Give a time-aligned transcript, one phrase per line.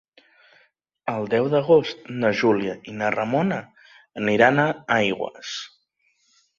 [1.13, 3.63] El deu d'agost na Júlia i na Ramona
[4.25, 5.57] aniran a Aigües.